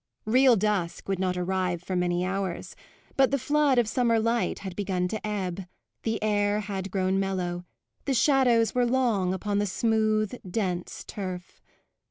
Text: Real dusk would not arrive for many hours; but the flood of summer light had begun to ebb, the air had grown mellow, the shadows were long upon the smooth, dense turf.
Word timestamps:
Real 0.25 0.55
dusk 0.55 1.07
would 1.07 1.19
not 1.19 1.37
arrive 1.37 1.83
for 1.83 1.95
many 1.95 2.25
hours; 2.25 2.75
but 3.17 3.29
the 3.29 3.37
flood 3.37 3.77
of 3.77 3.87
summer 3.87 4.17
light 4.19 4.57
had 4.65 4.75
begun 4.75 5.07
to 5.09 5.23
ebb, 5.27 5.67
the 6.01 6.17
air 6.23 6.61
had 6.61 6.89
grown 6.89 7.19
mellow, 7.19 7.65
the 8.05 8.15
shadows 8.15 8.73
were 8.73 8.83
long 8.87 9.31
upon 9.31 9.59
the 9.59 9.67
smooth, 9.67 10.33
dense 10.51 11.03
turf. 11.05 11.61